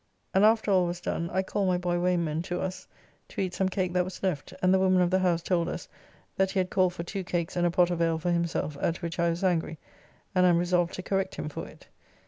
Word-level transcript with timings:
And 0.33 0.43
after 0.43 0.71
all 0.71 0.87
was 0.87 0.99
done 0.99 1.29
I 1.31 1.43
called 1.43 1.67
my 1.67 1.77
boy 1.77 1.97
(Wayneman) 1.99 2.41
to 2.45 2.59
us 2.59 2.87
to 3.27 3.39
eat 3.39 3.53
some 3.53 3.69
cake 3.69 3.93
that 3.93 4.03
was 4.03 4.23
left, 4.23 4.51
and 4.59 4.73
the 4.73 4.79
woman 4.79 4.99
of 4.99 5.11
the 5.11 5.19
house 5.19 5.43
told 5.43 5.69
us 5.69 5.87
that 6.37 6.49
he 6.49 6.57
had 6.59 6.71
called 6.71 6.95
for 6.95 7.03
two 7.03 7.23
cakes 7.23 7.55
and 7.55 7.67
a 7.67 7.69
pot 7.69 7.91
of 7.91 8.01
ale 8.01 8.17
for 8.17 8.31
himself, 8.31 8.75
at 8.81 9.03
which 9.03 9.19
I 9.19 9.29
was 9.29 9.43
angry, 9.43 9.77
and 10.33 10.43
am 10.43 10.57
resolved 10.57 10.95
to 10.95 11.03
correct 11.03 11.35
him 11.35 11.49
for 11.49 11.67
it. 11.67 11.87